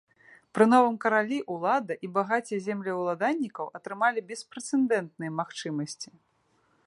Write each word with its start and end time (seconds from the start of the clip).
Пры 0.57 0.65
новым 0.73 0.95
каралі 1.03 1.37
ўлада 1.55 1.97
і 2.07 2.09
багацце 2.15 2.55
землеўладальніка 2.69 3.69
атрымалі 3.79 4.19
беспрэцэдэнтныя 4.31 5.31
магчымасці. 5.41 6.09